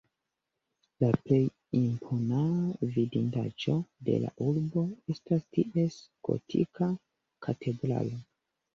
La 1.03 1.09
plej 1.25 1.41
impona 1.79 2.39
vidindaĵo 2.97 3.77
de 4.09 4.17
la 4.25 4.33
urbo 4.49 4.89
estas 5.17 5.47
ties 5.55 6.03
gotika 6.33 6.93
katedralo. 7.49 8.23